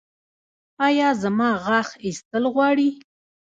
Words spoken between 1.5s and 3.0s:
غاښ ایستل غواړي؟